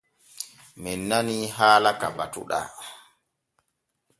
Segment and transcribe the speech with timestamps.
[0.81, 2.65] Men nanii haala ka batuɗaa.